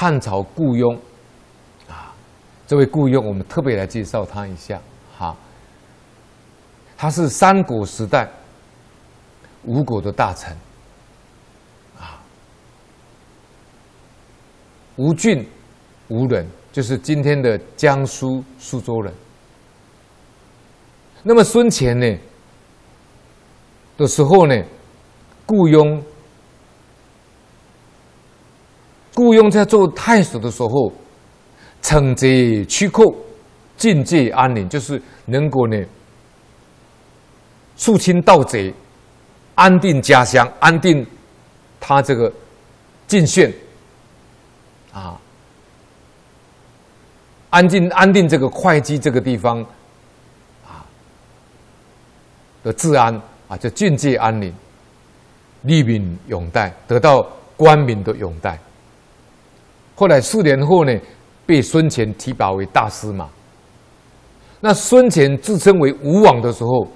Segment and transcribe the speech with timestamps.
[0.00, 0.94] 汉朝雇佣
[1.88, 2.14] 啊，
[2.68, 4.80] 这位雇佣，我们特别来介绍他一下
[5.18, 5.34] 哈。
[6.96, 8.30] 他是三国时代
[9.64, 10.56] 吴国的大臣
[11.98, 12.22] 啊，
[14.94, 15.44] 吴郡
[16.06, 19.12] 吴人，就是今天的江苏苏州人。
[21.24, 22.18] 那么孙权呢
[23.96, 24.54] 的时候呢，
[25.44, 26.00] 雇佣。
[29.18, 30.92] 雇佣在做太守的时候，
[31.82, 33.02] 惩贼驱寇，
[33.76, 35.76] 境界安宁，就是能够呢，
[37.74, 38.72] 肃清盗贼，
[39.56, 41.04] 安定家乡，安定
[41.80, 42.32] 他这个
[43.08, 43.52] 晋县
[44.92, 45.20] 啊，
[47.50, 49.60] 安定安定这个会稽这个地方
[50.64, 50.86] 啊
[52.62, 54.54] 的治安啊，就境界安宁，
[55.62, 57.26] 利民永戴，得到
[57.56, 58.56] 官民的拥戴。
[59.98, 60.96] 后来四年后呢，
[61.44, 63.28] 被孙权提拔为大司马。
[64.60, 66.86] 那孙权自称为吴王的时候，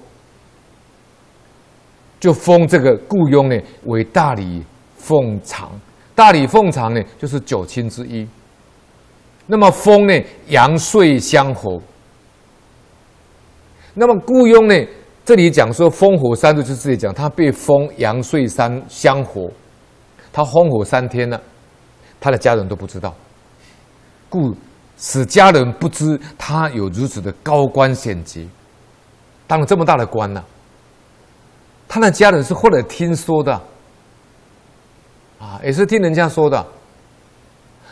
[2.17, 4.63] 就封这个顾雍呢为大理
[4.95, 5.69] 奉常。
[6.15, 8.25] 大理奉常呢就是九卿之一。
[9.47, 11.81] 那么封呢阳岁乡侯。
[13.95, 14.75] 那么顾雍呢
[15.25, 19.51] 这里讲说烽火三日，就这里讲他被封阳岁三乡侯，
[20.31, 21.41] 他烽火三天了。
[22.23, 23.13] 他的家人都不知道，
[24.29, 24.55] 故
[24.97, 28.47] 使家人不知他有如此的高官显级，
[29.45, 30.41] 当了这么大的官呢、
[31.85, 33.61] 他的家人是后来听说的，
[35.37, 36.65] 啊，也是听人家说的。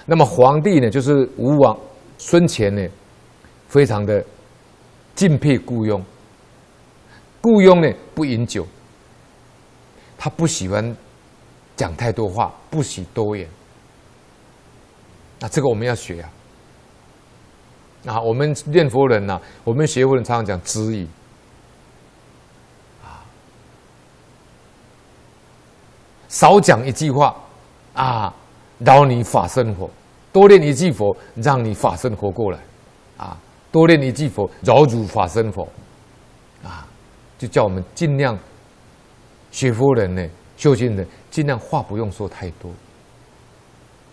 [0.06, 1.78] 那么皇帝呢，就是吴王
[2.18, 2.88] 孙权呢，
[3.68, 4.24] 非常的
[5.14, 6.02] 敬佩顾雍。
[7.42, 8.66] 顾雍呢不饮酒，
[10.18, 10.96] 他不喜欢
[11.76, 13.46] 讲太多话，不喜多言。
[15.42, 16.30] 那这个我们要学啊！
[18.06, 21.08] 啊，我们念佛人呐、啊，我们学佛人常常讲知语
[23.04, 23.26] 啊，
[26.30, 27.36] 少讲一句话
[27.96, 28.32] 啊，
[28.78, 29.90] 饶你法身活；
[30.32, 32.60] 多念一句佛，让你法身活过来
[33.18, 33.36] 啊；
[33.72, 35.68] 多念一句佛，饶汝法身佛
[36.64, 36.86] 啊，
[37.40, 38.38] 就叫我们尽量
[39.52, 40.24] 学佛人呢，
[40.56, 42.72] 修行人尽量话不用说太多。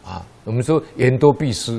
[0.08, 1.78] 啊，我们说言多必失。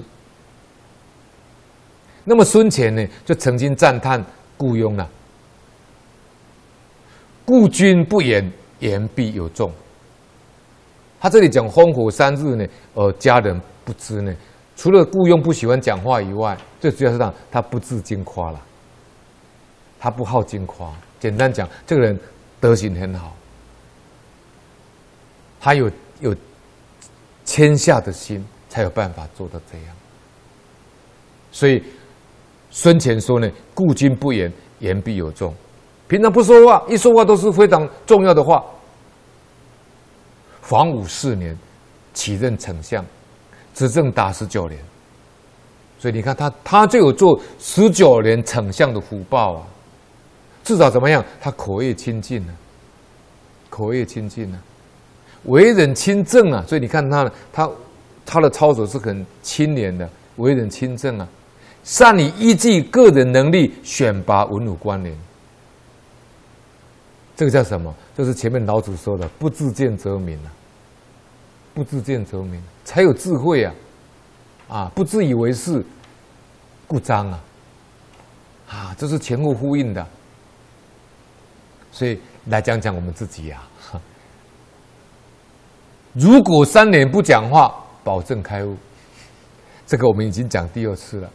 [2.23, 4.23] 那么孙权呢，就曾经赞叹
[4.55, 5.09] 顾雍了
[7.43, 9.71] ：“顾君不言，言必有重。”
[11.19, 14.31] 他这里讲烽火三日呢，呃，家人不知呢。
[14.75, 18.61] 除了顾雍不喜欢讲话以外，最主要是让他不自矜夸了，
[19.99, 20.93] 他不好矜夸。
[21.19, 22.19] 简单讲，这个人
[22.59, 23.35] 德行很好，
[25.59, 26.35] 他有有。
[27.49, 29.95] 谦下的心才有办法做到这样，
[31.51, 31.83] 所以
[32.69, 35.51] 孙权说呢：“故君不言，言必有重。
[36.07, 38.63] 平常不说话，一说话都是非常重要的话。”
[40.61, 41.57] 黄武四年，
[42.13, 43.03] 起任丞相，
[43.73, 44.79] 执政达十九年。
[45.97, 49.65] 所以你看他，他就有做十九年丞相的福报啊！
[50.63, 51.25] 至少怎么样？
[51.41, 52.53] 他口业清净了，
[53.71, 54.59] 口业清净了。
[55.45, 57.69] 为人清正啊，所以你看他，他
[58.25, 61.27] 他的操守是很清廉的，为人清正啊，
[61.83, 65.17] 善于依据个人能力选拔文武官员。
[67.35, 67.93] 这个叫什么？
[68.17, 70.51] 就是前面老祖说的“不自见则明”啊，
[71.73, 73.73] 不自见则明才有智慧啊，
[74.67, 75.81] 啊，不自以为是，
[76.85, 77.39] 故彰啊，
[78.67, 80.05] 啊，这是前后呼应的。
[81.93, 83.63] 所以来讲讲我们自己呀、
[83.93, 84.01] 啊。
[86.13, 88.75] 如果三年不讲话，保证开悟。
[89.85, 91.29] 这个我们已经讲第二次了，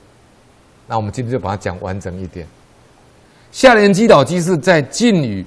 [0.86, 2.46] 那我们今天就把它讲完整一点。
[3.50, 5.42] 下联击倒机是在《禁语》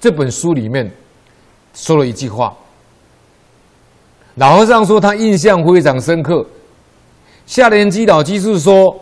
[0.00, 0.90] 这本书里面
[1.74, 2.54] 说了一句话，
[4.36, 6.46] 老和尚说他印象非常深刻。
[7.46, 8.96] 下联击倒机是说：“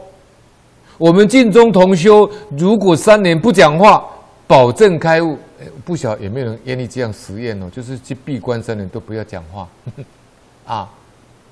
[0.99, 4.05] 我们净宗同修，如果三年不讲话，
[4.47, 5.39] 保证开悟。”
[5.85, 7.71] 不晓得有没有人愿意这样实验哦？
[7.71, 9.69] 就是去闭关三年都不要讲话，
[10.67, 10.91] 啊，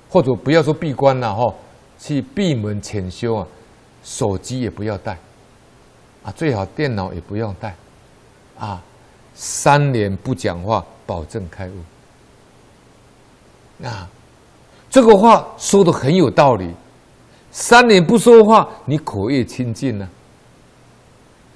[0.09, 1.53] 或者不要说闭关了哈，
[1.99, 3.47] 去闭门潜修啊，
[4.03, 5.17] 手机也不要带，
[6.23, 7.75] 啊，最好电脑也不用带，
[8.57, 8.81] 啊，
[9.33, 11.73] 三年不讲话，保证开悟。
[13.85, 14.07] 啊，
[14.89, 16.71] 这个话说的很有道理，
[17.51, 20.07] 三年不说话，你口业清净呢。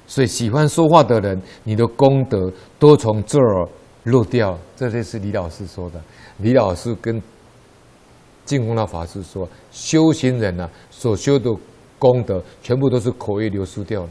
[0.08, 3.68] 所以喜欢说话的人，你的功德都从这儿
[4.04, 4.58] 漏掉。
[4.76, 6.02] 这就是李老师说的。
[6.38, 7.22] 李老师跟
[8.46, 11.50] 净空老法师说，修行人呢、所修的
[11.98, 14.10] 功德，全部都是口业流失掉了。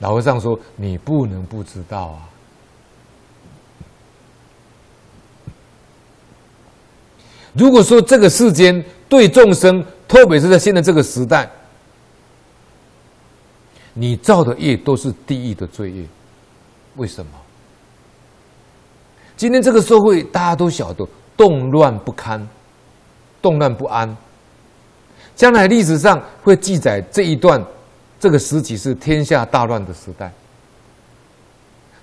[0.00, 2.28] 老和尚说：“你不能不知道啊！
[7.52, 11.50] 如果说这个世间对众生，特别是在现在这个时代，
[13.94, 16.04] 你造的业都是地狱的罪业，
[16.96, 17.32] 为什么？
[19.36, 21.06] 今天这个社会大家都晓得
[21.36, 22.46] 动乱不堪，
[23.40, 24.16] 动乱不安，
[25.34, 27.64] 将来历史上会记载这一段。”
[28.20, 30.30] 这个时期是天下大乱的时代。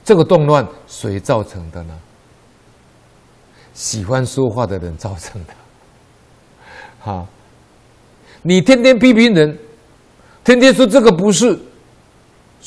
[0.03, 1.93] 这个动乱谁造成的呢？
[3.75, 5.53] 喜欢说话的人造成的。
[6.97, 7.27] 好，
[8.41, 9.55] 你天天批评人，
[10.43, 11.59] 天天说这个不是，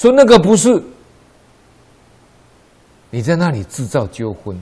[0.01, 0.83] 说那个不是，
[3.11, 4.59] 你在那里制造纠纷，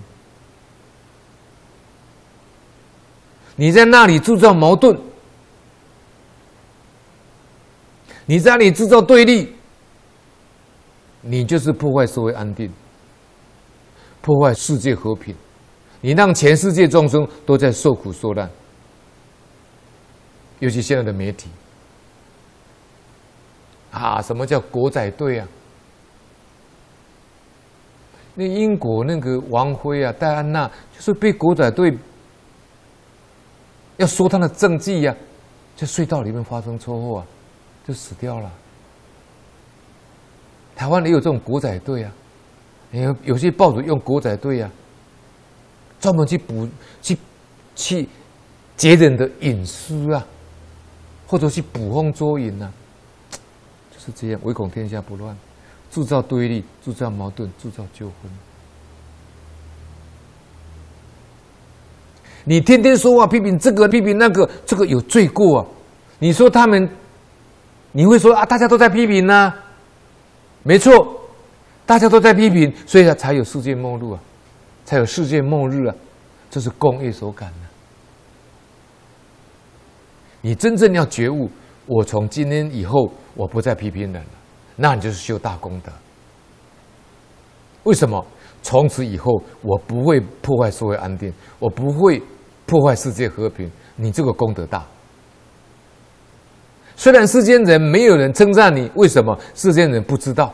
[3.55, 4.99] 你在那里制造矛盾。
[8.27, 9.55] 你在那里制造对立，
[11.21, 12.73] 你就是破坏社会安定，
[14.21, 15.37] 破坏世界和平，
[16.01, 18.51] 你让全世界众生都在受苦受难。
[20.59, 21.49] 尤其现在的媒体，
[23.91, 25.49] 啊，什么叫狗仔队啊？
[28.35, 31.97] 那英国那个王妃啊，戴安娜就是被狗仔队
[33.97, 35.15] 要说他的政绩呀，
[35.77, 37.27] 在隧道里面发生车祸啊。
[37.87, 38.53] 就死掉了。
[40.77, 42.13] 台湾也有这种狗仔队啊，
[42.91, 44.71] 有有些报纸用狗仔队啊，
[45.99, 46.69] 专门去捕
[47.01, 47.17] 去
[47.75, 48.07] 去
[48.77, 50.27] 劫人的隐私啊，
[51.27, 52.71] 或者去捕风捉影啊，
[54.09, 55.37] 是这样，唯恐天下不乱，
[55.91, 58.33] 制造对立，制造矛盾，制造纠纷。
[62.45, 65.67] 你天天说话批评这个批评那个，这个有罪过啊！
[66.19, 66.89] 你说他们。
[67.93, 69.53] 你会说啊，大家都在批评呢、
[70.63, 71.19] 没错，
[71.87, 74.21] 大家都在批评，所以才有世界末日啊，
[74.85, 75.95] 才有世界末日啊，
[76.51, 77.57] 这是工业所感的。
[80.43, 81.51] 你真正要觉悟，
[81.89, 84.31] 我从今天以后我不再批评人了，
[84.77, 85.91] 那你就是修大功德。
[87.83, 88.25] 为什么？
[88.63, 89.33] 从此以后
[89.63, 92.21] 我不会破坏社会安定，我不会
[92.67, 94.85] 破坏世界和平，你这个功德大。
[96.97, 99.39] 虽然世间人没有人称赞你，为什么？
[99.55, 100.53] 世间人不知道。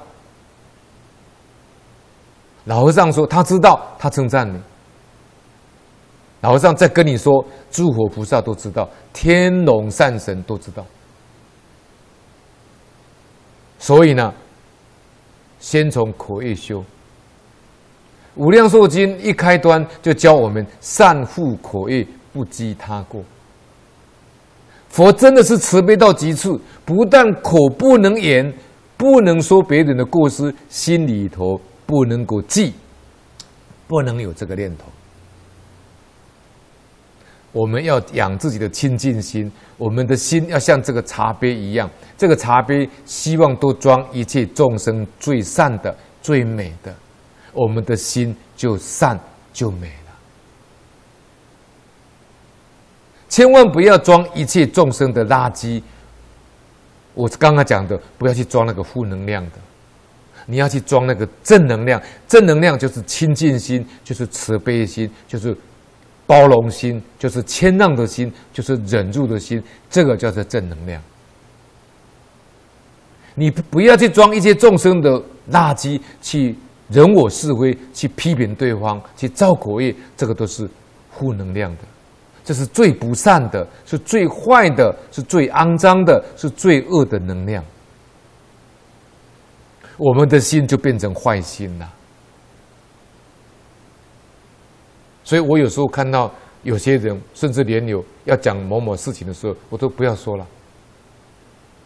[2.66, 4.60] 老和尚说他知道，他称赞你。
[6.42, 10.84] 老和尚再跟你说，诸佛菩萨都知道，天龙善神都知道。
[13.84, 14.32] 所以呢，
[15.60, 16.80] 先从口业修。
[18.34, 23.22] 《无量寿经》一开端就教我们善护口业，不讥他过。
[24.88, 28.50] 佛真的是慈悲到极处，不但口不能言，
[28.96, 32.72] 不能说别人的过失，心里头不能够记，
[33.86, 34.84] 不能有这个念头。
[37.54, 46.92] 我们要养自己的清净心，我们的心要像这个茶杯一样，这个茶杯希望都装一切众生最善的、最美的，
[47.52, 49.16] 我们的心就善
[49.52, 50.12] 就美了。
[53.28, 55.80] 千万不要装一切众生的垃圾。
[57.14, 59.58] 我刚刚讲的，不要去装那个负能量的，
[60.46, 62.02] 你要去装那个正能量。
[62.26, 65.56] 正能量就是清净心，就是慈悲心，就是
[66.26, 69.62] 包容心，就是谦让的心，就是忍住的心。
[69.90, 71.02] 这个叫做正能量。
[73.34, 75.10] 你不要去装一些众生的
[75.50, 76.56] 垃圾，去
[76.88, 80.68] 人我是非，去批评对方，去造口业，这个都是
[81.10, 81.82] 负能量的。
[82.44, 87.64] 这是最不善的，是最坏的，是最肮脏的，是最恶的能量。
[89.96, 91.90] 我们的心就变成坏心了。
[95.24, 96.30] 所以我有时候看到
[96.62, 100.46] 有些人，甚至连有要讲某某事情的时候，我都不要说了。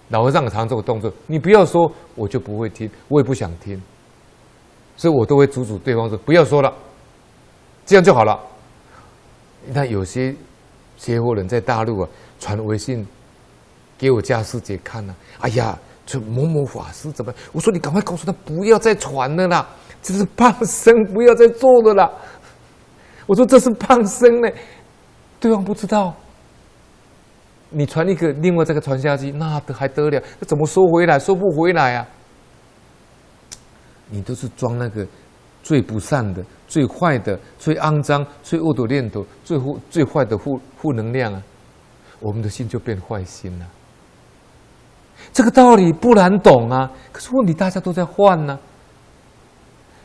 [0.09, 3.81] 老和尚常这个动作，你不要说，我就不会听，我也不想听。
[4.97, 6.75] 所以我都会阻止对方说：“不要说了，
[7.87, 8.39] 这样就好了。”
[9.73, 10.35] 那有些。
[10.99, 12.09] 邪佛人在大陆啊，
[12.41, 13.07] 传微信
[13.97, 15.43] 给我家师姐看呢、啊。
[15.43, 17.33] 哎呀，这某某法师怎么？
[17.53, 19.65] 我说你赶快告诉他不要再传了啦，
[20.03, 22.11] 这是放生，不要再做了啦。
[23.29, 24.49] 我说这是胖生呢，
[25.39, 26.15] 对方不知道。
[27.69, 30.19] 你传一个，另外这个传下去，那得还得了？
[30.41, 31.19] 那怎么收回来？
[31.19, 32.09] 收不回来啊？
[34.09, 35.07] 你都是装那个
[35.63, 41.43] 最不善的、最坏的、最肮脏、最恶毒念头、最负最坏的负负能量啊，
[42.21, 43.67] 我们的心就变坏心了。
[45.35, 48.61] 这个道理不难懂啊，可是问题大家都在换呢、啊。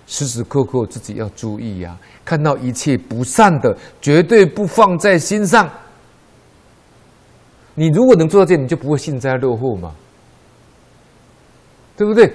[0.06, 5.70] 时时刻刻自己要注意呀、啊，看到一切不善的，绝对不放在心上。
[7.76, 9.96] 你如果能做到这，你就不会幸灾乐祸嘛，
[11.98, 12.32] 对不对？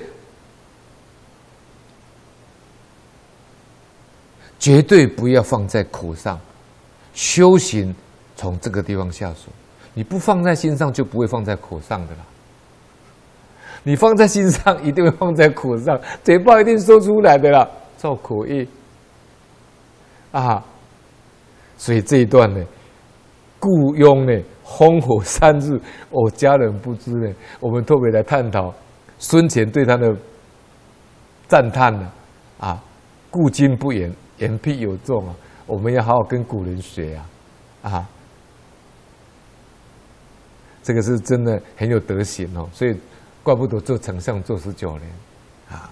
[4.58, 6.40] 绝对不要放在口上，
[7.14, 7.94] 修行
[8.34, 9.52] 从这个地方下手。
[9.94, 12.20] 你不放在心上，就不会放在口上的啦。
[13.88, 17.66] 你放在心上，一定会放在口上，嘴巴一定说出来的啦，
[17.96, 18.68] 造苦业
[20.30, 20.62] 啊。
[21.78, 22.62] 所以这一段呢，
[23.58, 25.80] 雇佣呢，烽火三日，
[26.10, 27.32] 我家人不知呢。
[27.60, 28.74] 我们特别来探讨
[29.18, 30.14] 孙权对他的
[31.46, 32.12] 赞叹呢，
[32.60, 32.84] 啊，
[33.30, 34.12] 故今不言。
[34.36, 35.34] 言必有重啊！
[35.66, 37.90] 我们要好好跟古人学啊！
[37.90, 38.08] 啊，
[40.82, 42.94] 这个是真的很有德行哦，所以
[43.48, 45.10] 怪不得做丞相做十九年
[45.70, 45.90] 啊。